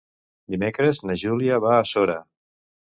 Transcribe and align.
Dimecres 0.53 1.03
na 1.11 1.19
Júlia 1.27 1.63
va 1.69 1.77
a 1.79 1.87
Sora. 1.95 2.21